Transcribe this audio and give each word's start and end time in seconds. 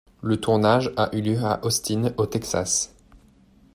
Le 0.23 0.37
tournage 0.37 0.91
a 0.97 1.15
eu 1.15 1.21
lieu 1.21 1.37
à 1.43 1.63
Austin 1.63 2.11
au 2.17 2.25
Texas. 2.25 2.91